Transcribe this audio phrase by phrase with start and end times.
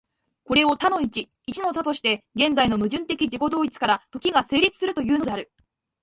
[0.45, 5.51] これを多の一、一の多として、現在の矛盾的自己同一から時が成立するというのである。